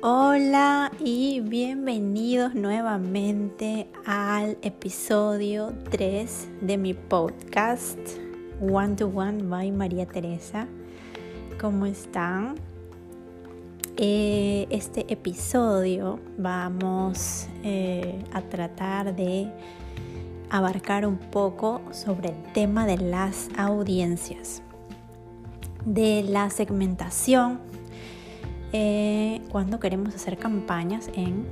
Hola 0.00 0.92
y 1.00 1.40
bienvenidos 1.40 2.54
nuevamente 2.54 3.88
al 4.06 4.56
episodio 4.62 5.74
3 5.90 6.48
de 6.60 6.78
mi 6.78 6.94
podcast 6.94 7.98
One 8.60 8.94
to 8.94 9.08
One 9.08 9.42
by 9.42 9.72
María 9.72 10.06
Teresa. 10.06 10.68
¿Cómo 11.60 11.84
están? 11.84 12.54
Eh, 13.96 14.68
este 14.70 15.12
episodio 15.12 16.20
vamos 16.36 17.48
eh, 17.64 18.22
a 18.32 18.42
tratar 18.42 19.16
de 19.16 19.50
abarcar 20.48 21.08
un 21.08 21.18
poco 21.18 21.82
sobre 21.90 22.28
el 22.28 22.52
tema 22.52 22.86
de 22.86 22.98
las 22.98 23.48
audiencias, 23.58 24.62
de 25.84 26.22
la 26.22 26.50
segmentación 26.50 27.67
eh, 28.72 29.40
cuando 29.50 29.80
queremos 29.80 30.14
hacer 30.14 30.38
campañas 30.38 31.10
en 31.14 31.46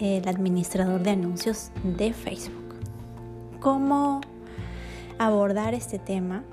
el 0.00 0.28
administrador 0.28 1.02
de 1.02 1.10
anuncios 1.10 1.70
de 1.82 2.12
Facebook. 2.12 2.74
¿Cómo 3.60 4.20
abordar 5.18 5.74
este 5.74 5.98
tema? 5.98 6.44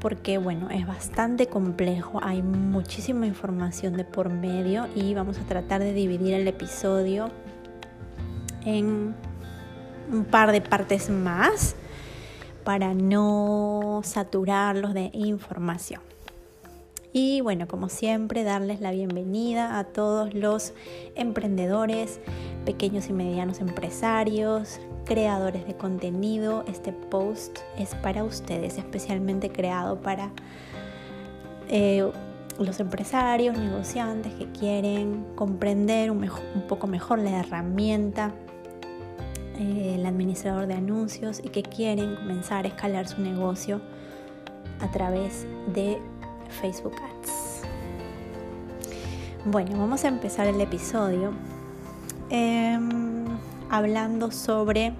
Porque 0.00 0.38
bueno, 0.38 0.70
es 0.70 0.86
bastante 0.86 1.46
complejo, 1.46 2.20
hay 2.22 2.42
muchísima 2.42 3.26
información 3.26 3.96
de 3.96 4.04
por 4.04 4.28
medio 4.28 4.86
y 4.94 5.14
vamos 5.14 5.38
a 5.38 5.42
tratar 5.42 5.80
de 5.80 5.92
dividir 5.92 6.34
el 6.34 6.46
episodio 6.46 7.30
en 8.64 9.14
un 10.12 10.24
par 10.24 10.52
de 10.52 10.60
partes 10.60 11.10
más 11.10 11.74
para 12.64 12.92
no 12.94 14.02
saturarlos 14.04 14.94
de 14.94 15.10
información. 15.14 16.02
Y 17.12 17.40
bueno, 17.40 17.66
como 17.66 17.88
siempre, 17.88 18.44
darles 18.44 18.80
la 18.80 18.90
bienvenida 18.90 19.78
a 19.78 19.84
todos 19.84 20.34
los 20.34 20.74
emprendedores, 21.14 22.20
pequeños 22.66 23.08
y 23.08 23.14
medianos 23.14 23.60
empresarios, 23.60 24.78
creadores 25.06 25.66
de 25.66 25.74
contenido. 25.74 26.64
Este 26.68 26.92
post 26.92 27.60
es 27.78 27.94
para 27.94 28.24
ustedes, 28.24 28.76
especialmente 28.76 29.50
creado 29.50 30.00
para 30.00 30.30
eh, 31.68 32.10
los 32.58 32.78
empresarios, 32.78 33.56
negociantes 33.56 34.34
que 34.34 34.46
quieren 34.52 35.24
comprender 35.34 36.10
un, 36.10 36.30
poco 36.68 36.86
mejor 36.88 37.20
la 37.20 37.40
herramienta, 37.40 38.32
eh, 39.58 39.94
el 39.94 40.04
administrador 40.04 40.66
de 40.66 40.74
anuncios 40.74 41.40
y 41.42 41.48
que 41.48 41.62
quieren 41.62 42.16
comenzar 42.16 42.66
a 42.66 42.68
escalar 42.68 43.08
su 43.08 43.22
negocio 43.22 43.80
a 44.80 44.90
través 44.90 45.46
de 45.74 45.98
Facebook 46.48 46.94
Ads. 46.94 47.62
Bueno, 49.44 49.78
vamos 49.78 50.04
a 50.04 50.08
empezar 50.08 50.46
el 50.46 50.60
episodio 50.60 51.32
em, 52.30 53.24
hablando 53.70 54.30
sobre 54.30 54.92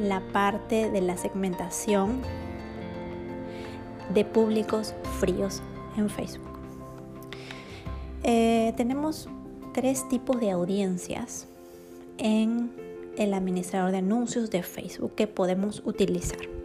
la 0.00 0.20
parte 0.32 0.90
de 0.90 1.00
la 1.00 1.16
segmentación 1.16 2.22
de 4.12 4.24
públicos 4.24 4.94
fríos 5.20 5.62
en 5.96 6.08
Facebook. 6.08 6.58
Eh, 8.24 8.72
tenemos 8.76 9.28
tres 9.74 10.08
tipos 10.08 10.40
de 10.40 10.50
audiencias 10.50 11.46
en 12.18 12.72
el 13.16 13.34
administrador 13.34 13.90
de 13.90 13.98
anuncios 13.98 14.50
de 14.50 14.62
Facebook 14.62 15.14
que 15.14 15.26
podemos 15.26 15.82
utilizar. 15.84 16.61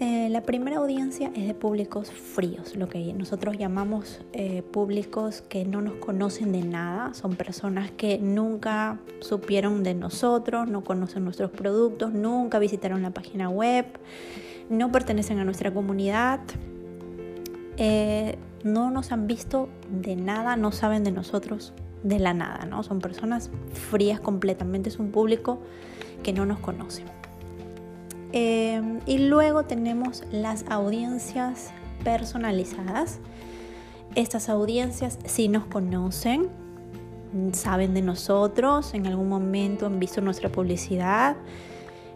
Eh, 0.00 0.28
la 0.30 0.42
primera 0.42 0.76
audiencia 0.76 1.32
es 1.34 1.48
de 1.48 1.54
públicos 1.54 2.12
fríos, 2.12 2.76
lo 2.76 2.88
que 2.88 3.12
nosotros 3.14 3.58
llamamos 3.58 4.20
eh, 4.32 4.62
públicos 4.62 5.42
que 5.48 5.64
no 5.64 5.80
nos 5.82 5.94
conocen 5.94 6.52
de 6.52 6.62
nada, 6.62 7.14
son 7.14 7.34
personas 7.34 7.90
que 7.90 8.18
nunca 8.18 9.00
supieron 9.18 9.82
de 9.82 9.94
nosotros, 9.94 10.68
no 10.68 10.84
conocen 10.84 11.24
nuestros 11.24 11.50
productos, 11.50 12.12
nunca 12.12 12.60
visitaron 12.60 13.02
la 13.02 13.10
página 13.10 13.50
web, 13.50 13.86
no 14.70 14.92
pertenecen 14.92 15.40
a 15.40 15.44
nuestra 15.44 15.74
comunidad, 15.74 16.42
eh, 17.76 18.38
no 18.62 18.92
nos 18.92 19.10
han 19.10 19.26
visto 19.26 19.68
de 19.90 20.14
nada, 20.14 20.54
no 20.54 20.70
saben 20.70 21.02
de 21.02 21.10
nosotros 21.10 21.72
de 22.04 22.20
la 22.20 22.34
nada, 22.34 22.66
¿no? 22.66 22.84
Son 22.84 23.00
personas 23.00 23.50
frías 23.72 24.20
completamente, 24.20 24.90
es 24.90 25.00
un 25.00 25.10
público 25.10 25.58
que 26.22 26.32
no 26.32 26.46
nos 26.46 26.60
conoce. 26.60 27.02
Em, 28.32 29.00
y 29.06 29.18
luego 29.18 29.64
tenemos 29.64 30.22
las 30.30 30.64
audiencias 30.68 31.70
personalizadas. 32.04 33.20
Estas 34.14 34.48
audiencias 34.48 35.18
sí 35.24 35.48
nos 35.48 35.66
conocen, 35.66 36.48
saben 37.52 37.94
de 37.94 38.02
nosotros, 38.02 38.94
en 38.94 39.06
algún 39.06 39.28
momento 39.28 39.86
han 39.86 39.98
visto 39.98 40.20
nuestra 40.20 40.50
publicidad, 40.50 41.36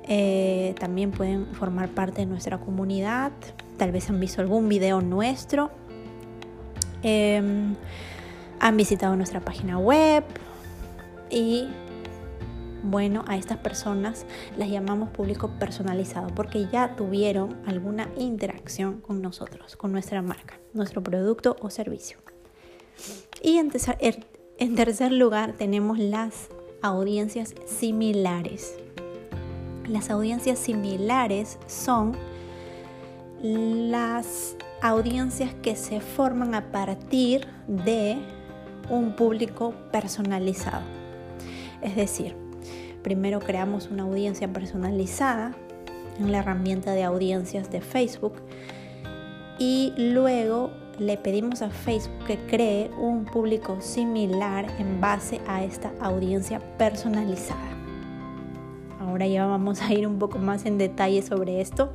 eh, 0.08 0.74
también 0.78 1.10
pueden 1.10 1.46
formar 1.54 1.88
parte 1.88 2.22
de 2.22 2.26
nuestra 2.26 2.58
comunidad, 2.58 3.32
tal 3.78 3.92
vez 3.92 4.08
han 4.10 4.20
visto 4.20 4.40
algún 4.40 4.68
video 4.68 5.00
nuestro, 5.00 5.70
em, 7.02 7.74
han 8.58 8.76
visitado 8.76 9.16
nuestra 9.16 9.40
página 9.40 9.78
web 9.78 10.24
y 11.30 11.68
bueno, 12.82 13.24
a 13.28 13.36
estas 13.36 13.58
personas 13.58 14.26
las 14.56 14.68
llamamos 14.68 15.10
público 15.10 15.50
personalizado 15.58 16.28
porque 16.34 16.66
ya 16.72 16.96
tuvieron 16.96 17.56
alguna 17.66 18.08
interacción 18.16 19.00
con 19.00 19.22
nosotros, 19.22 19.76
con 19.76 19.92
nuestra 19.92 20.22
marca, 20.22 20.58
nuestro 20.74 21.02
producto 21.02 21.56
o 21.60 21.70
servicio. 21.70 22.18
Y 23.42 23.58
en 23.58 23.70
tercer, 23.70 23.96
er, 24.00 24.26
en 24.58 24.74
tercer 24.74 25.12
lugar 25.12 25.52
tenemos 25.52 25.98
las 25.98 26.48
audiencias 26.82 27.54
similares. 27.66 28.74
Las 29.88 30.10
audiencias 30.10 30.58
similares 30.58 31.58
son 31.66 32.16
las 33.42 34.56
audiencias 34.80 35.54
que 35.54 35.76
se 35.76 36.00
forman 36.00 36.54
a 36.54 36.70
partir 36.70 37.46
de 37.66 38.18
un 38.90 39.14
público 39.16 39.74
personalizado. 39.90 40.82
Es 41.80 41.96
decir, 41.96 42.36
Primero 43.02 43.40
creamos 43.40 43.88
una 43.90 44.04
audiencia 44.04 44.48
personalizada 44.48 45.54
en 46.18 46.30
la 46.30 46.38
herramienta 46.38 46.92
de 46.92 47.04
audiencias 47.04 47.70
de 47.70 47.80
Facebook 47.80 48.34
y 49.58 49.92
luego 49.96 50.70
le 50.98 51.16
pedimos 51.16 51.62
a 51.62 51.70
Facebook 51.70 52.26
que 52.26 52.38
cree 52.46 52.90
un 52.98 53.24
público 53.24 53.80
similar 53.80 54.66
en 54.78 55.00
base 55.00 55.40
a 55.46 55.64
esta 55.64 55.92
audiencia 56.00 56.60
personalizada. 56.78 57.72
Ahora 59.00 59.26
ya 59.26 59.46
vamos 59.46 59.82
a 59.82 59.92
ir 59.92 60.06
un 60.06 60.18
poco 60.18 60.38
más 60.38 60.64
en 60.64 60.78
detalle 60.78 61.22
sobre 61.22 61.60
esto, 61.60 61.92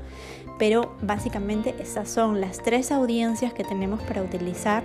pero 0.59 0.95
básicamente 1.01 1.73
estas 1.79 2.09
son 2.09 2.41
las 2.41 2.61
tres 2.61 2.91
audiencias 2.91 3.53
que 3.53 3.63
tenemos 3.63 4.01
para 4.01 4.21
utilizar 4.21 4.83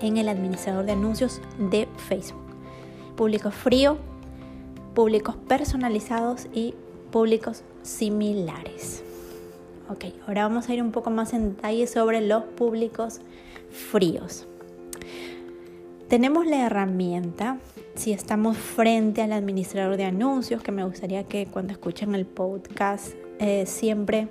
en 0.00 0.18
el 0.18 0.28
administrador 0.28 0.84
de 0.84 0.92
anuncios 0.92 1.40
de 1.58 1.88
Facebook. 1.96 2.44
Público 3.16 3.50
frío, 3.50 3.96
públicos 4.96 5.36
personalizados 5.46 6.48
y 6.54 6.74
públicos 7.12 7.62
similares. 7.82 9.04
Ok, 9.90 10.06
ahora 10.26 10.48
vamos 10.48 10.70
a 10.70 10.74
ir 10.74 10.82
un 10.82 10.90
poco 10.90 11.10
más 11.10 11.34
en 11.34 11.54
detalle 11.54 11.86
sobre 11.86 12.22
los 12.22 12.44
públicos 12.44 13.20
fríos. 13.70 14.48
Tenemos 16.08 16.46
la 16.46 16.64
herramienta, 16.64 17.58
si 17.94 18.12
estamos 18.12 18.56
frente 18.56 19.20
al 19.20 19.32
administrador 19.32 19.98
de 19.98 20.04
anuncios, 20.04 20.62
que 20.62 20.72
me 20.72 20.82
gustaría 20.82 21.24
que 21.24 21.44
cuando 21.44 21.74
escuchen 21.74 22.14
el 22.14 22.24
podcast 22.24 23.12
eh, 23.38 23.66
siempre 23.66 24.28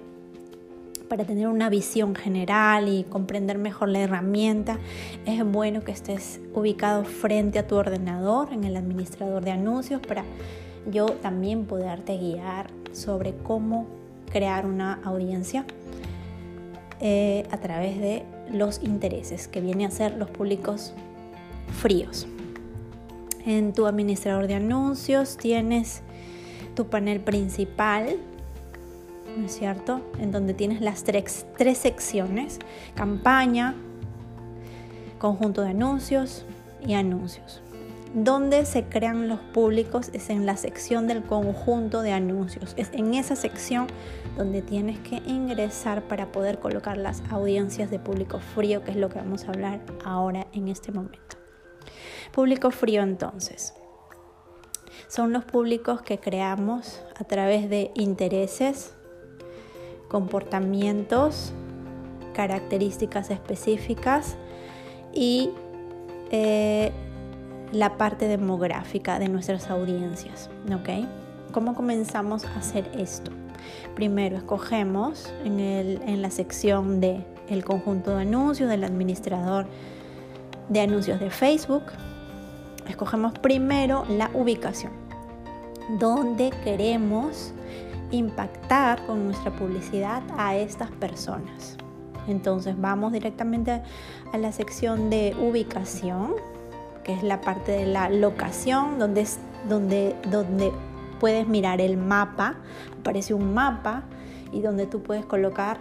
para 1.15 1.27
tener 1.27 1.47
una 1.47 1.69
visión 1.69 2.13
general 2.13 2.89
y 2.89 3.05
comprender 3.05 3.57
mejor 3.57 3.87
la 3.87 3.99
herramienta, 3.99 4.79
es 5.25 5.49
bueno 5.49 5.81
que 5.81 5.93
estés 5.93 6.41
ubicado 6.53 7.05
frente 7.05 7.57
a 7.57 7.65
tu 7.65 7.75
ordenador 7.75 8.51
en 8.51 8.65
el 8.65 8.75
administrador 8.75 9.41
de 9.45 9.51
anuncios 9.51 10.01
para 10.05 10.25
yo 10.91 11.05
también 11.05 11.67
poderte 11.67 12.17
guiar 12.17 12.67
sobre 12.91 13.33
cómo 13.33 13.87
crear 14.29 14.65
una 14.65 14.99
audiencia 15.05 15.63
eh, 16.99 17.47
a 17.49 17.59
través 17.59 17.97
de 18.01 18.23
los 18.51 18.83
intereses, 18.83 19.47
que 19.47 19.61
viene 19.61 19.85
a 19.85 19.91
ser 19.91 20.17
los 20.17 20.29
públicos 20.29 20.91
fríos. 21.79 22.27
En 23.45 23.71
tu 23.71 23.85
administrador 23.85 24.47
de 24.47 24.55
anuncios 24.55 25.37
tienes 25.37 26.01
tu 26.75 26.87
panel 26.87 27.21
principal, 27.21 28.17
¿no 29.35 29.45
es 29.45 29.55
cierto? 29.55 30.01
En 30.19 30.31
donde 30.31 30.53
tienes 30.53 30.81
las 30.81 31.03
tres, 31.03 31.45
tres 31.57 31.77
secciones, 31.77 32.59
campaña, 32.95 33.75
conjunto 35.19 35.61
de 35.61 35.69
anuncios 35.69 36.45
y 36.85 36.93
anuncios. 36.93 37.61
donde 38.13 38.65
se 38.65 38.85
crean 38.85 39.27
los 39.27 39.41
públicos 39.41 40.09
es 40.13 40.29
en 40.29 40.45
la 40.45 40.55
sección 40.55 41.05
del 41.05 41.21
conjunto 41.21 42.01
de 42.01 42.13
anuncios. 42.13 42.73
Es 42.77 42.89
en 42.93 43.13
esa 43.13 43.35
sección 43.35 43.87
donde 44.37 44.61
tienes 44.61 44.97
que 44.99 45.17
ingresar 45.25 46.01
para 46.03 46.31
poder 46.31 46.59
colocar 46.59 46.97
las 46.97 47.21
audiencias 47.29 47.91
de 47.91 47.99
público 47.99 48.39
frío, 48.39 48.85
que 48.85 48.91
es 48.91 48.97
lo 48.97 49.09
que 49.09 49.19
vamos 49.19 49.43
a 49.43 49.49
hablar 49.49 49.81
ahora 50.05 50.47
en 50.53 50.69
este 50.69 50.93
momento. 50.93 51.35
Público 52.31 52.71
frío 52.71 53.03
entonces. 53.03 53.73
Son 55.09 55.33
los 55.33 55.43
públicos 55.43 56.01
que 56.01 56.17
creamos 56.17 57.01
a 57.19 57.25
través 57.25 57.69
de 57.69 57.91
intereses, 57.95 58.94
comportamientos, 60.15 61.51
características 62.33 63.31
específicas 63.31 64.37
y 65.13 65.49
eh, 66.31 66.93
la 67.73 67.97
parte 67.97 68.29
demográfica 68.29 69.19
de 69.19 69.27
nuestras 69.27 69.69
audiencias. 69.69 70.49
¿ok? 70.73 71.05
¿Cómo 71.51 71.75
comenzamos 71.75 72.45
a 72.45 72.55
hacer 72.55 72.89
esto? 72.97 73.29
Primero 73.93 74.37
escogemos 74.37 75.33
en, 75.43 75.59
en 75.59 76.21
la 76.21 76.31
sección 76.31 77.01
de 77.01 77.25
el 77.49 77.65
conjunto 77.65 78.15
de 78.15 78.21
anuncios 78.21 78.69
del 78.69 78.85
administrador 78.85 79.67
de 80.69 80.79
anuncios 80.79 81.19
de 81.19 81.29
Facebook. 81.29 81.83
Escogemos 82.87 83.37
primero 83.39 84.05
la 84.07 84.31
ubicación, 84.33 84.93
donde 85.99 86.51
queremos 86.63 87.51
impactar 88.15 89.05
con 89.05 89.25
nuestra 89.25 89.55
publicidad 89.55 90.23
a 90.37 90.55
estas 90.55 90.91
personas. 90.91 91.77
Entonces 92.27 92.79
vamos 92.79 93.11
directamente 93.11 93.81
a 94.33 94.37
la 94.37 94.51
sección 94.51 95.09
de 95.09 95.35
ubicación, 95.39 96.33
que 97.03 97.13
es 97.13 97.23
la 97.23 97.41
parte 97.41 97.71
de 97.71 97.85
la 97.85 98.09
locación, 98.09 98.97
donde, 98.97 99.27
donde, 99.69 100.15
donde 100.31 100.71
puedes 101.19 101.47
mirar 101.47 101.81
el 101.81 101.97
mapa, 101.97 102.55
aparece 102.99 103.33
un 103.33 103.53
mapa 103.53 104.03
y 104.51 104.61
donde 104.61 104.87
tú 104.87 105.01
puedes 105.03 105.25
colocar 105.25 105.77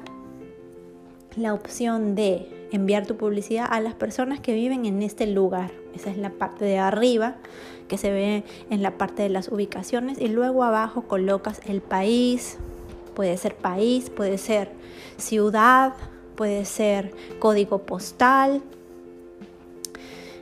la 1.37 1.55
opción 1.55 2.15
de 2.15 2.54
enviar 2.75 3.07
tu 3.07 3.17
publicidad 3.17 3.69
a 3.71 3.81
las 3.81 3.95
personas 3.95 4.41
que 4.41 4.53
viven 4.53 4.85
en 4.85 5.03
este 5.03 5.29
lugar. 5.29 5.71
Esa 5.95 6.11
es 6.11 6.19
la 6.19 6.31
parte 6.31 6.65
de 6.65 6.79
arriba 6.79 7.37
que 7.87 7.99
se 7.99 8.11
ve 8.11 8.43
en 8.69 8.83
la 8.83 8.99
parte 8.99 9.23
de 9.23 9.29
las 9.29 9.49
ubicaciones 9.49 10.21
y 10.21 10.27
luego 10.27 10.65
abajo 10.65 11.03
colocas 11.03 11.61
el 11.67 11.81
país, 11.81 12.59
puede 13.15 13.37
ser 13.37 13.55
país, 13.55 14.11
puede 14.11 14.39
ser 14.39 14.73
ciudad, 15.19 15.95
puede 16.35 16.65
ser 16.65 17.13
código 17.39 17.83
postal, 17.83 18.61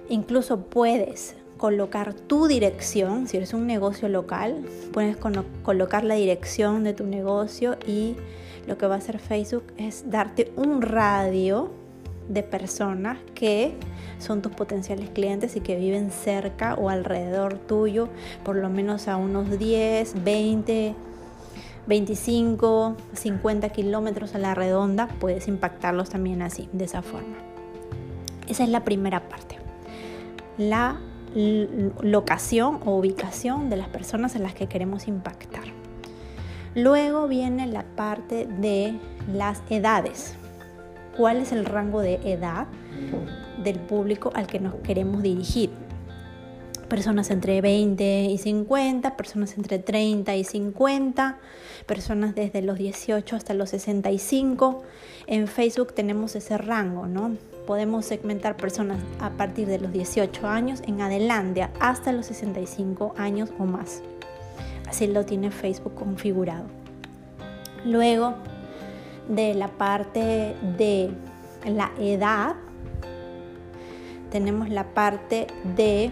incluso 0.09 0.61
puedes 0.61 1.37
colocar 1.59 2.15
tu 2.15 2.47
dirección, 2.47 3.29
si 3.29 3.37
eres 3.37 3.53
un 3.53 3.67
negocio 3.67 4.09
local, 4.09 4.65
puedes 4.91 5.19
colocar 5.19 6.03
la 6.03 6.15
dirección 6.15 6.83
de 6.83 6.95
tu 6.95 7.05
negocio 7.05 7.77
y 7.87 8.17
lo 8.67 8.79
que 8.79 8.87
va 8.87 8.95
a 8.95 8.99
hacer 8.99 9.19
Facebook 9.19 9.65
es 9.77 10.11
darte 10.11 10.51
un 10.57 10.81
radio 10.81 11.82
de 12.33 12.43
personas 12.43 13.19
que 13.35 13.75
son 14.19 14.41
tus 14.41 14.53
potenciales 14.53 15.11
clientes 15.11 15.57
y 15.57 15.61
que 15.61 15.77
viven 15.77 16.11
cerca 16.11 16.75
o 16.75 16.89
alrededor 16.89 17.59
tuyo, 17.59 18.09
por 18.45 18.57
lo 18.57 18.71
menos 18.71 19.09
a 19.09 19.17
unos 19.17 19.59
10, 19.59 20.25
20, 20.25 20.95
25, 21.87 22.97
50 23.13 23.69
kilómetros 23.71 24.35
a 24.35 24.39
la 24.39 24.55
redonda, 24.55 25.09
puedes 25.21 25.49
impactarlos 25.49 26.09
también 26.09 26.41
así, 26.41 26.69
de 26.73 26.85
esa 26.85 27.03
forma. 27.03 27.37
Esa 28.49 28.65
es 28.65 28.71
la 28.71 28.85
primera 28.85 29.29
parte. 29.29 29.59
La 30.57 30.99
locación 31.35 32.81
o 32.85 32.97
ubicación 32.97 33.71
de 33.71 33.77
las 33.77 33.89
personas 33.89 34.37
en 34.37 34.43
las 34.43 34.55
que 34.55 34.69
queremos 34.69 35.09
impactar. 35.09 35.65
Luego 36.75 37.29
viene 37.29 37.67
la 37.67 37.85
parte 37.97 38.47
de 38.47 38.99
las 39.33 39.63
edades. 39.69 40.37
¿Cuál 41.17 41.39
es 41.39 41.53
el 41.53 41.65
rango 41.65 42.01
de 42.01 42.15
edad 42.25 42.67
del 43.63 43.79
público 43.79 44.33
al 44.35 44.47
que 44.47 44.61
nos 44.61 44.75
queremos 44.77 45.23
dirigir? 45.23 45.71
personas 46.93 47.31
entre 47.31 47.63
20 47.63 48.25
y 48.25 48.37
50, 48.37 49.17
personas 49.17 49.57
entre 49.57 49.79
30 49.79 50.37
y 50.37 50.45
50, 50.45 51.39
personas 51.87 52.35
desde 52.35 52.61
los 52.61 52.77
18 52.77 53.35
hasta 53.35 53.55
los 53.55 53.71
65. 53.71 54.83
En 55.27 55.49
Facebook 55.49 55.95
tenemos 55.95 56.37
ese 56.37 56.59
rango, 56.59 57.07
¿no? 57.07 57.39
Podemos 57.67 58.05
segmentar 58.05 58.59
personas 58.59 58.99
a 59.21 59.31
partir 59.31 59.69
de 59.69 59.79
los 59.79 59.91
18 59.91 60.47
años 60.47 60.83
en 60.87 61.01
adelante 61.01 61.67
hasta 61.81 62.13
los 62.13 62.27
65 62.27 63.15
años 63.17 63.49
o 63.59 63.65
más. 63.65 64.03
Así 64.87 65.07
lo 65.07 65.25
tiene 65.25 65.51
Facebook 65.51 65.95
configurado. 65.95 66.67
Luego 67.87 68.35
de 69.35 69.55
la 69.55 69.69
parte 69.69 70.57
de 70.79 71.11
la 71.67 71.91
edad, 71.99 72.55
tenemos 74.31 74.69
la 74.69 74.85
parte 74.85 75.47
de 75.77 76.11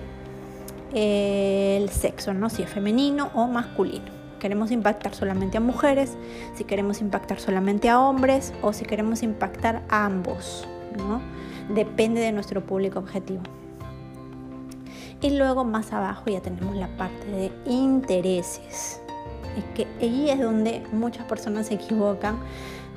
el 0.92 1.88
sexo, 1.90 2.34
¿no? 2.34 2.50
Si 2.50 2.62
es 2.62 2.70
femenino 2.70 3.30
o 3.34 3.46
masculino. 3.46 4.06
Queremos 4.38 4.70
impactar 4.70 5.14
solamente 5.14 5.58
a 5.58 5.60
mujeres, 5.60 6.16
si 6.54 6.64
queremos 6.64 7.00
impactar 7.00 7.38
solamente 7.38 7.90
a 7.90 8.00
hombres 8.00 8.54
o 8.62 8.72
si 8.72 8.84
queremos 8.84 9.22
impactar 9.22 9.82
a 9.90 10.06
ambos, 10.06 10.66
¿no? 10.96 11.20
Depende 11.74 12.20
de 12.20 12.32
nuestro 12.32 12.64
público 12.64 12.98
objetivo. 12.98 13.42
Y 15.20 15.36
luego 15.36 15.64
más 15.64 15.92
abajo 15.92 16.30
ya 16.30 16.40
tenemos 16.40 16.74
la 16.76 16.88
parte 16.96 17.26
de 17.26 17.52
intereses. 17.66 19.02
Es 19.58 19.64
que 19.74 19.86
ahí 20.00 20.30
es 20.30 20.40
donde 20.40 20.82
muchas 20.92 21.26
personas 21.26 21.66
se 21.66 21.74
equivocan, 21.74 22.38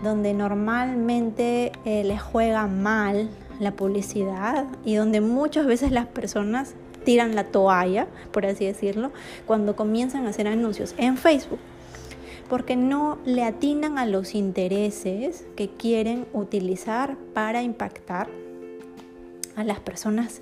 donde 0.04 0.34
normalmente 0.34 1.72
eh, 1.86 2.04
les 2.04 2.22
juega 2.22 2.68
mal 2.68 3.30
la 3.60 3.72
publicidad 3.72 4.68
y 4.84 4.96
donde 4.96 5.22
muchas 5.22 5.66
veces 5.66 5.92
las 5.92 6.08
personas 6.08 6.76
tiran 7.04 7.36
la 7.36 7.46
toalla, 7.46 8.08
por 8.32 8.46
así 8.46 8.66
decirlo, 8.66 9.12
cuando 9.46 9.76
comienzan 9.76 10.26
a 10.26 10.30
hacer 10.30 10.48
anuncios 10.48 10.96
en 10.98 11.18
Facebook, 11.18 11.60
porque 12.50 12.76
no 12.76 13.18
le 13.26 13.44
atinan 13.44 13.98
a 13.98 14.06
los 14.06 14.36
intereses 14.36 15.46
que 15.56 15.70
quieren 15.70 16.26
utilizar 16.34 17.18
para 17.34 17.64
impactar 17.64 18.30
a 19.56 19.64
las 19.64 19.80
personas 19.80 20.42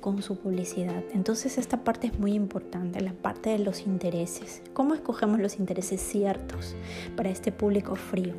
con 0.00 0.22
su 0.22 0.36
publicidad. 0.36 1.02
Entonces 1.14 1.58
esta 1.58 1.84
parte 1.84 2.08
es 2.08 2.18
muy 2.18 2.34
importante, 2.34 3.00
la 3.00 3.12
parte 3.12 3.50
de 3.50 3.58
los 3.58 3.86
intereses. 3.86 4.62
¿Cómo 4.72 4.94
escogemos 4.94 5.40
los 5.40 5.58
intereses 5.58 6.00
ciertos 6.00 6.74
para 7.16 7.30
este 7.30 7.52
público 7.52 7.96
frío? 7.96 8.34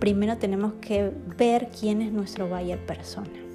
Primero 0.00 0.36
tenemos 0.36 0.74
que 0.80 1.12
ver 1.38 1.68
quién 1.78 2.02
es 2.02 2.12
nuestro 2.12 2.48
buyer 2.48 2.78
persona. 2.84 3.46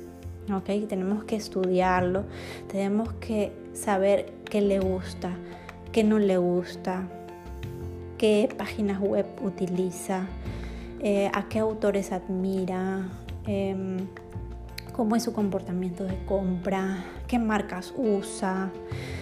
Tenemos 0.90 1.24
que 1.24 1.38
estudiarlo, 1.38 2.26
tenemos 2.68 3.14
que 3.14 3.54
saber 3.74 4.34
qué 4.44 4.60
le 4.60 4.80
gusta, 4.80 5.32
qué 5.94 6.04
no 6.04 6.20
le 6.20 6.38
gusta, 6.38 7.08
qué 8.18 8.54
páginas 8.58 9.00
web 9.00 9.26
utiliza, 9.42 10.28
eh, 11.00 11.32
a 11.34 11.48
qué 11.48 11.60
autores 11.60 12.12
admira, 12.12 13.08
em, 13.46 14.08
cómo 14.92 15.16
es 15.16 15.24
su 15.24 15.32
comportamiento 15.32 16.04
de 16.04 16.18
compra, 16.26 17.06
qué 17.28 17.40
marcas 17.40 17.94
usa. 17.96 18.72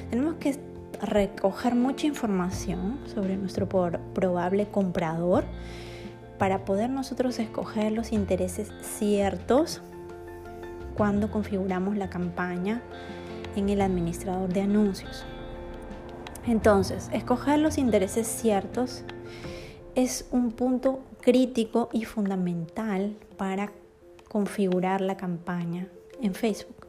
Tenemos 0.10 0.36
que 0.36 0.58
recoger 1.00 1.76
mucha 1.76 2.08
información 2.08 2.98
sobre 3.06 3.38
nuestro 3.38 3.70
probable 3.70 4.68
comprador 4.72 5.46
para 6.40 6.66
poder 6.66 6.90
nosotros 6.90 7.38
escoger 7.38 7.92
los 7.92 8.12
intereses 8.12 8.72
ciertos 8.82 9.82
cuando 10.96 11.30
configuramos 11.30 11.98
la 11.98 12.10
campaña 12.10 12.82
en 13.56 13.70
el 13.70 13.82
administrador 13.82 14.52
de 14.52 14.62
anuncios. 14.62 15.26
Entonces, 16.48 17.10
escoger 17.14 17.60
los 17.60 17.78
intereses 17.78 18.26
ciertos 18.26 19.04
es 19.96 20.28
un 20.32 20.52
punto 20.52 21.02
crítico 21.22 21.90
y 21.92 22.06
fundamental 22.06 23.16
para 23.38 23.72
configurar 24.30 25.02
la 25.02 25.18
campaña 25.18 25.88
en 26.22 26.34
Facebook. 26.34 26.88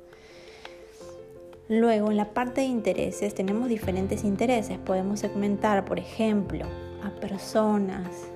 Luego, 1.69 2.11
en 2.11 2.17
la 2.17 2.33
parte 2.33 2.63
de 2.63 2.67
intereses 2.69 3.35
tenemos 3.35 3.69
diferentes 3.69 4.25
intereses. 4.25 4.79
Podemos 4.79 5.21
segmentar, 5.21 5.85
por 5.85 5.99
ejemplo, 5.99 6.67
a 7.03 7.11
personas 7.21 8.31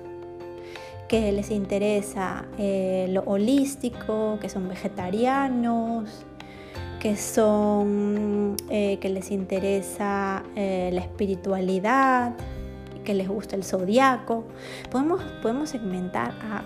que 1.07 1.31
les 1.31 1.51
interesa 1.51 2.45
eh, 2.57 3.07
lo 3.09 3.21
holístico, 3.21 4.37
que 4.41 4.49
son 4.49 4.67
vegetarianos, 4.67 6.25
que 6.99 7.15
son 7.15 8.55
eh, 8.69 8.97
que 8.99 9.09
les 9.09 9.31
interesa 9.31 10.43
eh, 10.55 10.89
la 10.93 11.01
espiritualidad, 11.01 12.33
que 13.03 13.13
les 13.13 13.27
gusta 13.27 13.55
el 13.55 13.63
zodiaco. 13.63 14.45
Podemos, 14.89 15.21
podemos 15.41 15.69
segmentar 15.69 16.31
a 16.41 16.63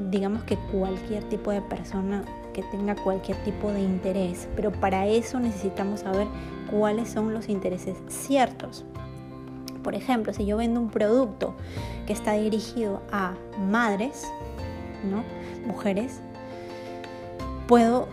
digamos 0.00 0.42
que 0.42 0.56
cualquier 0.72 1.22
tipo 1.28 1.52
de 1.52 1.62
persona 1.62 2.24
que 2.52 2.62
tenga 2.64 2.96
cualquier 2.96 3.36
tipo 3.44 3.70
de 3.70 3.80
interés, 3.80 4.48
pero 4.56 4.72
para 4.72 5.06
eso 5.06 5.38
necesitamos 5.38 6.00
saber 6.00 6.26
cuáles 6.70 7.08
son 7.08 7.32
los 7.32 7.48
intereses 7.48 7.96
ciertos. 8.08 8.84
Por 9.84 9.94
ejemplo, 9.94 10.32
si 10.32 10.44
yo 10.44 10.56
vendo 10.56 10.80
un 10.80 10.90
producto 10.90 11.54
que 12.06 12.12
está 12.12 12.32
dirigido 12.32 13.00
a 13.12 13.34
madres, 13.60 14.24
¿no? 15.08 15.22
mujeres, 15.64 16.20
puedo 17.68 18.08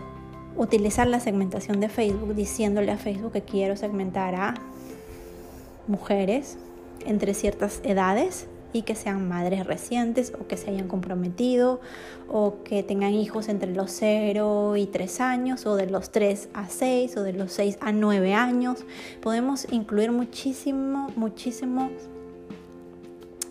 utilizar 0.56 1.06
la 1.08 1.18
segmentación 1.18 1.80
de 1.80 1.88
Facebook 1.88 2.34
diciéndole 2.34 2.92
a 2.92 2.96
Facebook 2.98 3.32
que 3.32 3.42
quiero 3.42 3.76
segmentar 3.76 4.34
a 4.36 4.54
mujeres 5.88 6.58
entre 7.06 7.34
ciertas 7.34 7.80
edades 7.82 8.46
y 8.72 8.82
que 8.82 8.94
sean 8.94 9.28
madres 9.28 9.66
recientes 9.66 10.32
o 10.38 10.46
que 10.46 10.56
se 10.56 10.70
hayan 10.70 10.88
comprometido 10.88 11.80
o 12.28 12.62
que 12.64 12.82
tengan 12.82 13.12
hijos 13.14 13.48
entre 13.48 13.74
los 13.74 13.90
0 13.92 14.76
y 14.76 14.86
3 14.86 15.20
años 15.20 15.66
o 15.66 15.76
de 15.76 15.86
los 15.86 16.10
3 16.10 16.48
a 16.54 16.68
6 16.68 17.16
o 17.16 17.22
de 17.22 17.32
los 17.32 17.52
6 17.52 17.78
a 17.80 17.92
9 17.92 18.34
años. 18.34 18.84
Podemos 19.20 19.66
incluir 19.70 20.12
muchísimo, 20.12 21.10
muchísimo, 21.16 21.90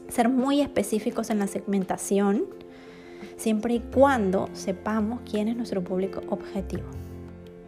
ser 0.10 0.30
muy 0.30 0.62
específicos 0.62 1.30
en 1.30 1.40
la 1.40 1.48
segmentación 1.48 2.46
siempre 3.38 3.75
y 3.75 3.80
cuando 3.80 4.50
sepamos 4.54 5.22
quién 5.30 5.48
es 5.48 5.56
nuestro 5.56 5.84
público 5.84 6.22
objetivo. 6.30 6.84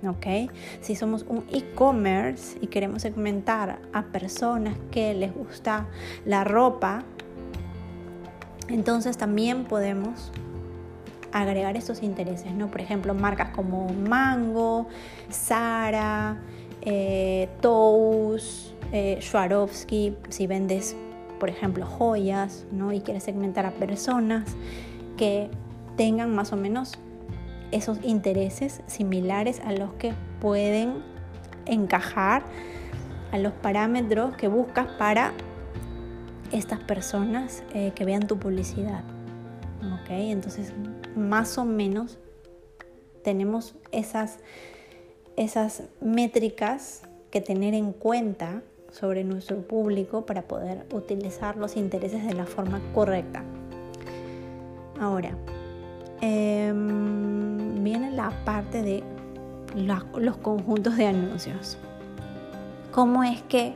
¿ok? 0.07 0.51
Si 0.81 0.95
somos 0.95 1.25
un 1.27 1.45
e-commerce 1.51 2.57
y 2.61 2.67
queremos 2.67 3.03
segmentar 3.03 3.79
a 3.93 4.03
personas 4.03 4.77
que 4.91 5.13
les 5.13 5.33
gusta 5.33 5.87
la 6.25 6.43
ropa, 6.43 7.03
entonces 8.69 9.17
también 9.17 9.65
podemos 9.65 10.31
agregar 11.31 11.75
estos 11.75 12.03
intereses, 12.03 12.51
¿no? 12.53 12.67
Por 12.67 12.81
ejemplo, 12.81 13.13
marcas 13.13 13.49
como 13.49 13.89
Mango, 13.89 14.87
Sara, 15.29 16.37
eh, 16.81 17.49
Tous, 17.61 18.73
eh, 18.91 19.17
Swarovski, 19.21 20.15
si 20.29 20.47
vendes, 20.47 20.95
por 21.39 21.49
ejemplo, 21.49 21.85
joyas, 21.85 22.65
¿no? 22.71 22.93
Y 22.93 23.01
quieres 23.01 23.23
segmentar 23.23 23.65
a 23.65 23.71
personas 23.71 24.55
que 25.17 25.49
tengan 25.97 26.33
más 26.33 26.53
o 26.53 26.57
menos 26.57 26.93
esos 27.71 27.97
intereses 28.03 28.81
similares 28.85 29.59
a 29.65 29.71
los 29.71 29.93
que 29.93 30.13
pueden 30.39 31.03
encajar 31.65 32.43
a 33.31 33.39
los 33.39 33.53
parámetros 33.53 34.35
que 34.35 34.47
buscas 34.47 34.87
para 34.99 35.33
estas 36.53 36.79
personas 36.79 37.63
eh, 37.73 37.91
que 37.95 38.05
vean 38.05 38.27
tu 38.27 38.37
publicidad. 38.37 39.03
¿ok? 39.81 40.09
Entonces, 40.09 40.71
más 41.15 41.57
o 41.57 41.65
menos 41.65 42.19
tenemos 43.23 43.75
esas, 43.91 44.39
esas 45.35 45.83
métricas 45.99 47.01
que 47.31 47.41
tener 47.41 47.73
en 47.73 47.91
cuenta 47.91 48.61
sobre 48.91 49.23
nuestro 49.23 49.57
público 49.61 50.25
para 50.25 50.43
poder 50.43 50.85
utilizar 50.93 51.57
los 51.57 51.75
intereses 51.75 52.23
de 52.25 52.33
la 52.33 52.45
forma 52.45 52.79
correcta. 52.93 53.43
Ahora, 54.99 55.31
em, 56.21 57.83
viene 57.83 58.11
la 58.11 58.29
parte 58.45 58.83
de 58.83 59.03
los 60.15 60.37
conjuntos 60.37 60.95
de 60.95 61.07
anuncios. 61.07 61.77
¿Cómo 62.91 63.23
es 63.23 63.41
que 63.43 63.73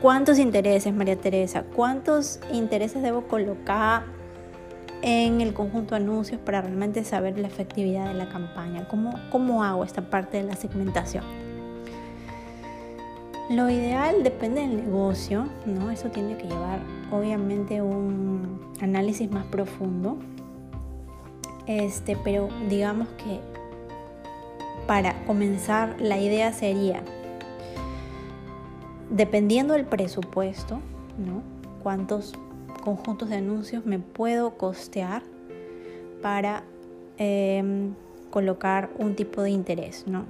¿Cuántos 0.00 0.38
intereses, 0.38 0.94
María 0.94 1.16
Teresa? 1.16 1.62
¿Cuántos 1.76 2.40
intereses 2.50 3.02
debo 3.02 3.24
colocar 3.24 4.04
en 5.02 5.42
el 5.42 5.52
conjunto 5.52 5.94
de 5.94 6.00
anuncios 6.00 6.40
para 6.40 6.62
realmente 6.62 7.04
saber 7.04 7.38
la 7.38 7.48
efectividad 7.48 8.08
de 8.08 8.14
la 8.14 8.30
campaña? 8.30 8.88
¿Cómo, 8.88 9.12
cómo 9.30 9.62
hago 9.62 9.84
esta 9.84 10.08
parte 10.08 10.38
de 10.38 10.44
la 10.44 10.56
segmentación? 10.56 11.22
Lo 13.50 13.68
ideal 13.68 14.22
depende 14.22 14.62
del 14.62 14.86
negocio, 14.86 15.50
¿no? 15.66 15.90
Eso 15.90 16.08
tiene 16.08 16.38
que 16.38 16.44
llevar 16.44 16.80
obviamente 17.10 17.82
un 17.82 18.72
análisis 18.80 19.30
más 19.30 19.44
profundo. 19.44 20.16
Este, 21.66 22.16
pero 22.24 22.48
digamos 22.70 23.08
que 23.18 23.40
para 24.86 25.26
comenzar 25.26 25.96
la 26.00 26.18
idea 26.18 26.54
sería 26.54 27.02
dependiendo 29.10 29.74
del 29.74 29.84
presupuesto, 29.84 30.80
¿no? 31.18 31.42
cuántos 31.82 32.32
conjuntos 32.82 33.28
de 33.28 33.36
anuncios 33.36 33.84
me 33.84 33.98
puedo 33.98 34.56
costear 34.56 35.22
para 36.22 36.62
em, 37.18 37.94
colocar 38.30 38.90
un 38.98 39.14
tipo 39.14 39.42
de 39.42 39.50
interés. 39.50 40.04
¿no? 40.06 40.24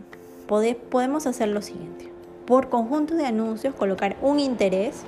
podemos 0.91 1.27
hacer 1.27 1.49
lo 1.49 1.63
siguiente. 1.63 2.11
Por 2.47 2.69
conjunto 2.69 3.15
de 3.15 3.27
anuncios 3.27 3.75
colocar 3.75 4.17
un 4.23 4.41
interés 4.41 5.03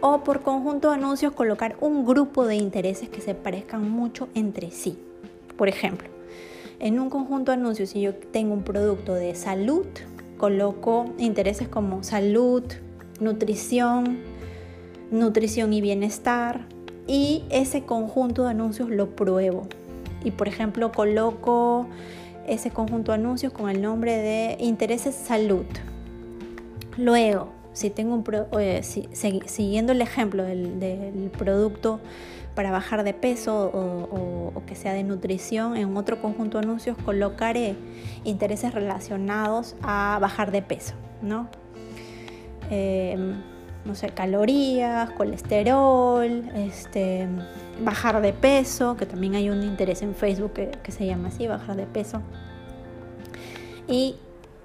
o 0.00 0.22
por 0.22 0.42
conjunto 0.42 0.88
de 0.90 0.96
anuncios 0.96 1.32
colocar 1.32 1.76
un 1.80 2.04
grupo 2.04 2.44
de 2.46 2.56
intereses 2.56 3.08
que 3.08 3.22
se 3.22 3.34
parezcan 3.34 3.88
mucho 3.88 4.28
entre 4.34 4.70
sí. 4.70 4.98
Por 5.56 5.68
ejemplo, 5.68 6.08
en 6.78 7.00
un 7.00 7.08
conjunto 7.08 7.52
de 7.52 7.58
anuncios, 7.58 7.90
si 7.90 8.02
yo 8.02 8.14
tengo 8.14 8.52
un 8.52 8.64
producto 8.64 9.14
de 9.14 9.34
salud, 9.34 9.86
coloco 10.44 11.06
intereses 11.16 11.68
como 11.68 12.02
salud, 12.02 12.62
nutrición, 13.18 14.18
nutrición 15.10 15.72
y 15.72 15.80
bienestar 15.80 16.66
y 17.06 17.44
ese 17.48 17.84
conjunto 17.84 18.44
de 18.44 18.50
anuncios 18.50 18.90
lo 18.90 19.16
pruebo. 19.16 19.66
Y 20.22 20.32
por 20.32 20.46
ejemplo 20.46 20.92
coloco 20.92 21.86
ese 22.46 22.70
conjunto 22.70 23.12
de 23.12 23.20
anuncios 23.20 23.54
con 23.54 23.70
el 23.70 23.80
nombre 23.80 24.18
de 24.18 24.58
intereses 24.60 25.14
salud. 25.14 25.64
Luego, 26.98 27.48
si 27.72 27.88
tengo 27.88 28.14
un 28.14 28.22
siguiendo 29.46 29.92
el 29.92 30.02
ejemplo 30.02 30.44
del 30.44 31.30
producto 31.38 32.00
para 32.54 32.70
bajar 32.70 33.04
de 33.04 33.14
peso 33.14 33.70
o, 33.72 34.62
que 34.66 34.74
sea 34.74 34.92
de 34.92 35.02
nutrición, 35.02 35.76
en 35.76 35.96
otro 35.96 36.22
conjunto 36.22 36.58
de 36.58 36.64
anuncios 36.64 36.96
colocaré 37.04 37.76
intereses 38.24 38.72
relacionados 38.72 39.76
a 39.82 40.18
bajar 40.20 40.52
de 40.52 40.62
peso, 40.62 40.94
¿no? 41.20 41.48
Em, 42.70 43.34
no 43.84 43.94
sé, 43.94 44.08
calorías, 44.08 45.10
colesterol, 45.10 46.24
este, 46.54 47.28
bajar 47.82 48.22
de 48.22 48.32
peso, 48.32 48.96
que 48.96 49.04
también 49.04 49.34
hay 49.34 49.50
un 49.50 49.62
interés 49.62 50.00
en 50.00 50.14
Facebook 50.14 50.52
que, 50.54 50.92
se 50.92 51.04
llama 51.04 51.28
así, 51.28 51.46
bajar 51.46 51.76
de 51.76 51.86
peso. 51.86 52.22
Y 53.86 54.16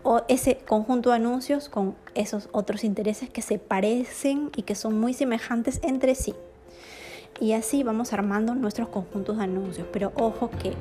o 0.04 0.22
ese 0.30 0.60
conjunto 0.60 1.10
de 1.10 1.18
anuncios 1.18 1.68
con 1.68 1.96
esos 2.16 2.48
otros 2.54 2.86
intereses 2.86 3.30
que 3.30 3.42
se 3.42 3.60
parecen 3.60 4.50
y 4.56 4.62
que 4.62 4.76
son 4.76 4.98
muy 4.98 5.14
semejantes 5.14 5.82
entre 5.84 6.16
sí. 6.16 6.34
Y 7.40 7.54
así 7.54 7.84
vamos 7.84 8.14
armando 8.14 8.56
nuestros 8.56 8.90
conjuntos 8.90 9.38
de 9.38 9.44
anuncios. 9.44 9.88
Pero 9.92 10.12
ojo 10.16 10.50
que 10.50 10.74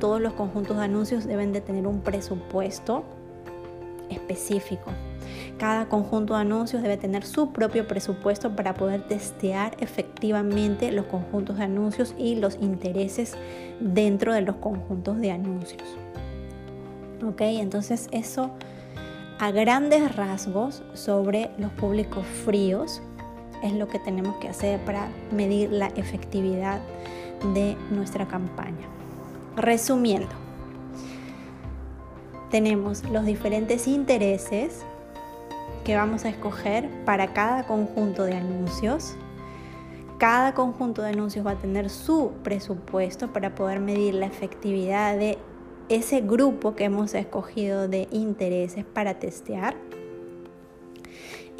todos 0.00 0.20
los 0.20 0.32
conjuntos 0.32 0.76
de 0.76 0.84
anuncios 0.84 1.24
deben 1.24 1.52
de 1.52 1.60
tener 1.60 1.86
un 1.86 2.00
presupuesto 2.00 3.04
específico. 4.10 4.90
Cada 5.58 5.88
conjunto 5.88 6.34
de 6.34 6.40
anuncios 6.40 6.82
debe 6.82 6.96
tener 6.96 7.24
su 7.24 7.52
propio 7.52 7.86
presupuesto 7.86 8.56
para 8.56 8.74
poder 8.74 9.02
testear 9.06 9.76
efectivamente 9.78 10.90
los 10.90 11.06
conjuntos 11.06 11.58
de 11.58 11.64
anuncios 11.64 12.14
y 12.18 12.36
los 12.36 12.56
intereses 12.60 13.36
dentro 13.78 14.32
de 14.32 14.40
los 14.40 14.56
conjuntos 14.56 15.20
de 15.20 15.30
anuncios. 15.30 15.82
Ok, 17.26 17.42
entonces 17.42 18.08
eso 18.10 18.50
a 19.38 19.50
grandes 19.52 20.16
rasgos 20.16 20.82
sobre 20.94 21.50
los 21.58 21.70
públicos 21.72 22.24
fríos 22.44 23.02
es 23.62 23.72
lo 23.72 23.88
que 23.88 23.98
tenemos 23.98 24.36
que 24.36 24.48
hacer 24.48 24.80
para 24.80 25.08
medir 25.32 25.70
la 25.70 25.88
efectividad 25.88 26.80
de 27.54 27.76
nuestra 27.90 28.26
campaña. 28.26 28.86
Resumiendo, 29.56 30.28
tenemos 32.50 33.04
los 33.04 33.24
diferentes 33.24 33.86
intereses 33.86 34.84
que 35.84 35.96
vamos 35.96 36.24
a 36.24 36.28
escoger 36.28 36.88
para 37.04 37.32
cada 37.32 37.66
conjunto 37.66 38.24
de 38.24 38.34
anuncios. 38.34 39.14
Cada 40.18 40.54
conjunto 40.54 41.02
de 41.02 41.10
anuncios 41.10 41.46
va 41.46 41.52
a 41.52 41.56
tener 41.56 41.88
su 41.88 42.32
presupuesto 42.42 43.32
para 43.32 43.54
poder 43.54 43.80
medir 43.80 44.14
la 44.14 44.26
efectividad 44.26 45.16
de 45.16 45.38
ese 45.88 46.20
grupo 46.20 46.74
que 46.74 46.84
hemos 46.84 47.14
escogido 47.14 47.88
de 47.88 48.06
intereses 48.10 48.84
para 48.84 49.18
testear. 49.18 49.74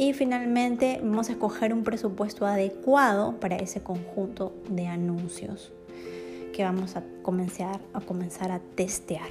Y 0.01 0.15
finalmente 0.15 0.99
vamos 1.03 1.29
a 1.29 1.33
escoger 1.33 1.75
un 1.75 1.85
presupuesto 1.85 2.47
adecuado 2.47 3.35
para 3.39 3.57
ese 3.57 3.83
conjunto 3.83 4.55
de 4.71 4.87
anuncios 4.87 5.73
que 6.55 6.65
vamos 6.65 6.97
a 6.97 7.03
comenzar 7.21 7.83
a, 7.93 8.01
comenzar 8.01 8.51
a 8.51 8.61
testear. 8.61 9.29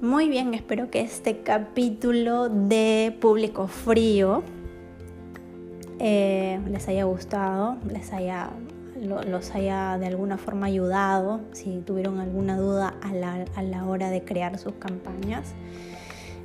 Muy 0.00 0.28
bien, 0.28 0.54
espero 0.54 0.88
que 0.88 1.00
este 1.00 1.38
capítulo 1.38 2.48
de 2.48 3.12
Público 3.20 3.66
Frío 3.66 4.44
eh, 5.98 6.60
les 6.70 6.86
haya 6.86 7.02
gustado, 7.02 7.76
les 7.92 8.12
haya, 8.12 8.50
los 9.00 9.50
haya 9.50 9.98
de 9.98 10.06
alguna 10.06 10.38
forma 10.38 10.66
ayudado, 10.66 11.40
si 11.50 11.82
tuvieron 11.84 12.20
alguna 12.20 12.56
duda 12.56 12.94
a 13.02 13.12
la, 13.12 13.46
a 13.56 13.62
la 13.64 13.84
hora 13.84 14.10
de 14.10 14.22
crear 14.22 14.60
sus 14.60 14.74
campañas. 14.74 15.54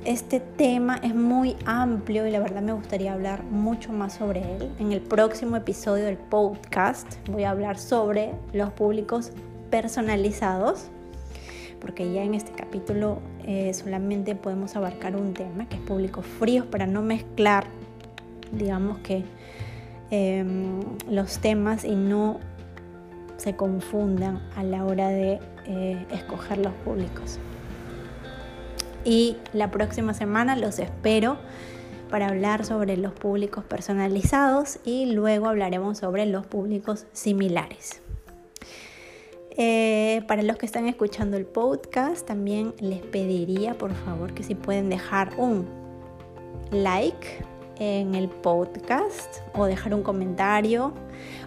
Este 0.04 0.38
tema 0.38 1.00
es 1.02 1.14
muy 1.14 1.56
amplio 1.64 2.26
y 2.26 2.30
la 2.30 2.38
verdad 2.38 2.62
me 2.62 2.72
gustaría 2.72 3.12
hablar 3.12 3.42
mucho 3.44 3.92
más 3.92 4.14
sobre 4.14 4.40
él. 4.40 4.70
En 4.78 4.92
el 4.92 5.00
próximo 5.00 5.56
episodio 5.56 6.04
del 6.04 6.16
podcast 6.16 7.06
voy 7.28 7.42
a 7.42 7.50
hablar 7.50 7.78
sobre 7.78 8.32
los 8.52 8.72
públicos 8.72 9.32
personalizados, 9.70 10.86
porque 11.80 12.12
ya 12.12 12.22
en 12.22 12.34
este 12.34 12.52
capítulo 12.52 13.18
eh, 13.44 13.74
solamente 13.74 14.36
podemos 14.36 14.76
abarcar 14.76 15.16
un 15.16 15.34
tema, 15.34 15.68
que 15.68 15.76
es 15.76 15.82
públicos 15.82 16.24
fríos, 16.24 16.66
para 16.66 16.86
no 16.86 17.02
mezclar, 17.02 17.66
digamos 18.52 18.98
que, 18.98 19.24
em, 20.10 20.80
los 21.10 21.40
temas 21.40 21.84
y 21.84 21.96
no 21.96 22.38
se 23.38 23.56
confundan 23.56 24.40
a 24.54 24.62
la 24.62 24.84
hora 24.84 25.08
de 25.08 25.40
eh, 25.66 26.06
escoger 26.12 26.58
los 26.58 26.72
públicos 26.84 27.40
y 29.06 29.36
la 29.52 29.70
próxima 29.70 30.12
semana 30.12 30.56
los 30.56 30.80
espero 30.80 31.38
para 32.10 32.28
hablar 32.28 32.64
sobre 32.64 32.96
los 32.96 33.12
públicos 33.12 33.64
personalizados 33.64 34.80
y 34.84 35.06
luego 35.06 35.48
hablaremos 35.48 35.98
sobre 35.98 36.26
los 36.26 36.44
públicos 36.44 37.06
similares. 37.12 38.02
Eh, 39.58 40.22
para 40.28 40.42
los 40.42 40.56
que 40.56 40.66
están 40.66 40.86
escuchando 40.86 41.36
el 41.36 41.46
podcast, 41.46 42.26
también 42.26 42.74
les 42.80 43.00
pediría 43.00 43.78
por 43.78 43.94
favor 43.94 44.34
que 44.34 44.42
si 44.42 44.54
pueden 44.54 44.90
dejar 44.90 45.30
un 45.38 45.66
like 46.72 47.44
en 47.78 48.14
el 48.14 48.28
podcast 48.28 49.38
o 49.54 49.66
dejar 49.66 49.94
un 49.94 50.02
comentario 50.02 50.92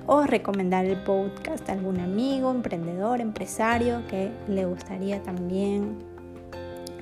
o 0.07 0.23
recomendar 0.23 0.85
el 0.85 0.97
podcast 1.03 1.67
a 1.69 1.73
algún 1.73 1.99
amigo, 1.99 2.51
emprendedor, 2.51 3.19
empresario 3.19 4.01
que 4.07 4.31
le 4.47 4.65
gustaría 4.65 5.21
también 5.21 6.08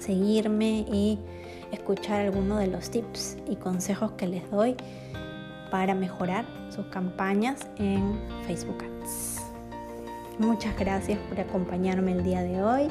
seguirme 0.08 0.86
y 0.92 1.20
escuchar 1.72 2.22
algunos 2.22 2.58
de 2.60 2.68
los 2.68 2.90
tips 2.90 3.38
y 3.48 3.58
consejos 3.58 4.14
que 4.14 4.26
les 4.28 4.50
doy 4.50 4.76
para 5.70 5.94
mejorar 5.94 6.46
sus 6.70 6.88
campañas 6.88 7.68
en 7.78 8.18
Facebook 8.48 8.84
Ads. 8.84 9.44
Muchas 10.40 10.76
gracias 10.78 11.20
por 11.30 11.40
acompañarme 11.40 12.14
el 12.14 12.24
día 12.24 12.42
de 12.42 12.64
hoy. 12.64 12.88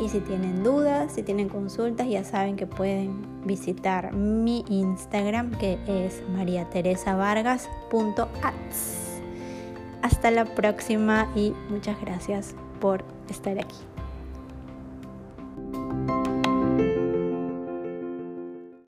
Y 0.00 0.08
si 0.08 0.20
tienen 0.20 0.62
dudas, 0.62 1.12
si 1.12 1.24
tienen 1.24 1.48
consultas, 1.48 2.08
ya 2.08 2.22
saben 2.22 2.54
que 2.54 2.68
pueden 2.68 3.42
visitar 3.44 4.12
mi 4.12 4.64
Instagram 4.68 5.50
que 5.58 5.76
es 5.88 6.22
mariateresavargas.ads. 6.36 9.08
Hasta 10.02 10.30
la 10.30 10.44
próxima 10.44 11.28
y 11.34 11.52
muchas 11.68 12.00
gracias 12.00 12.54
por 12.80 13.02
estar 13.28 13.58
aquí. 13.58 13.97